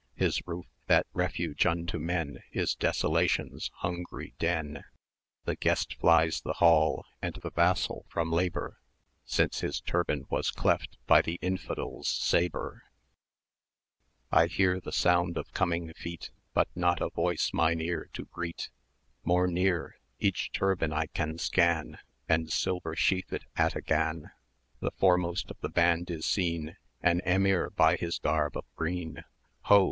His 0.15 0.41
roof, 0.47 0.65
that 0.87 1.05
refuge 1.13 1.63
unto 1.67 1.99
men, 1.99 2.39
Is 2.51 2.73
Desolation's 2.73 3.69
hungry 3.81 4.33
den. 4.39 4.83
The 5.45 5.55
guest 5.55 5.93
flies 5.99 6.41
the 6.41 6.53
hall, 6.53 7.05
and 7.21 7.35
the 7.35 7.51
vassal 7.51 8.07
from 8.09 8.31
labour, 8.31 8.79
350 9.27 9.35
Since 9.35 9.59
his 9.59 9.79
turban 9.81 10.25
was 10.31 10.49
cleft 10.49 10.97
by 11.05 11.21
the 11.21 11.37
infidel's 11.43 12.07
sabre![dj] 12.07 12.81
I 14.31 14.47
hear 14.47 14.79
the 14.79 14.91
sound 14.91 15.37
of 15.37 15.53
coming 15.53 15.93
feet, 15.93 16.31
But 16.55 16.69
not 16.73 16.99
a 16.99 17.09
voice 17.09 17.51
mine 17.53 17.79
ear 17.79 18.09
to 18.13 18.25
greet; 18.25 18.71
More 19.23 19.45
near 19.45 19.99
each 20.17 20.51
turban 20.51 20.91
I 20.91 21.05
can 21.13 21.37
scan, 21.37 21.99
And 22.27 22.51
silver 22.51 22.95
sheathèd 22.95 23.43
ataghan; 23.55 24.31
The 24.79 24.89
foremost 24.89 25.51
of 25.51 25.59
the 25.61 25.69
band 25.69 26.09
is 26.09 26.25
seen 26.25 26.77
An 27.03 27.21
Emir 27.23 27.69
by 27.69 27.97
his 27.97 28.17
garb 28.17 28.57
of 28.57 28.65
green: 28.75 29.23
"Ho! 29.65 29.79